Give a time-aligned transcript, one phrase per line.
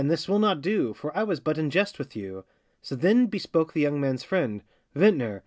[0.07, 2.43] this will not do, For I was but in jest with you.'
[2.81, 4.63] So then bespoke the young man's friend:
[4.95, 5.39] 'Vintner!